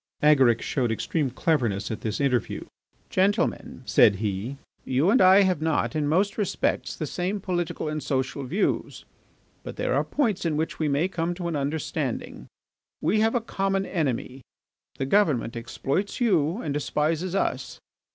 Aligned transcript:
Agaric 0.23 0.63
showed 0.63 0.91
extreme 0.91 1.29
cleverness 1.29 1.91
at 1.91 2.01
this 2.01 2.19
interview. 2.19 2.63
"Gentlemen," 3.11 3.83
said 3.85 4.15
he, 4.15 4.57
"you 4.83 5.11
and 5.11 5.21
I 5.21 5.43
have 5.43 5.61
not, 5.61 5.95
in 5.95 6.07
most 6.07 6.39
respects, 6.39 6.95
the 6.95 7.05
same 7.05 7.39
political 7.39 7.87
and 7.87 8.01
social 8.01 8.43
views, 8.43 9.05
but 9.61 9.75
there 9.75 9.93
are 9.93 10.03
points 10.03 10.43
in 10.43 10.57
which 10.57 10.79
we 10.79 10.87
may 10.89 11.07
come 11.07 11.35
to 11.35 11.47
an 11.47 11.55
understanding. 11.55 12.47
We 12.99 13.19
have 13.19 13.35
a 13.35 13.41
common 13.41 13.85
enemy. 13.85 14.41
The 14.97 15.05
government 15.05 15.55
exploits 15.55 16.19
you 16.19 16.63
and 16.63 16.73
despises 16.73 17.35
us. 17.35 17.79